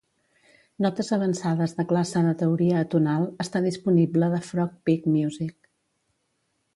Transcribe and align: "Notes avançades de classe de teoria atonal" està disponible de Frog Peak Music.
"Notes 0.83 1.11
avançades 1.17 1.75
de 1.81 1.83
classe 1.91 2.23
de 2.27 2.31
teoria 2.39 2.79
atonal" 2.85 3.27
està 3.45 3.61
disponible 3.65 4.31
de 4.37 4.41
Frog 4.49 4.73
Peak 4.89 5.05
Music. 5.17 5.69